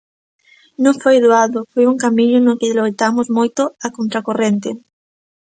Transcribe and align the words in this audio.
Non 0.83 0.95
foi 1.03 1.17
doado, 1.25 1.59
foi 1.71 1.85
un 1.91 1.97
camiño 2.03 2.39
no 2.41 2.57
que 2.59 2.75
loitamos 2.79 3.27
moito 3.37 3.61
a 3.85 3.87
contracorrente. 3.97 4.69